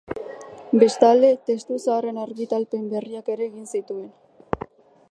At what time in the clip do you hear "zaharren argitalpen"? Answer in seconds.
1.83-2.89